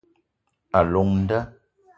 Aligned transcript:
A 0.79 0.81
llong 0.91 1.13
nda 1.23 1.39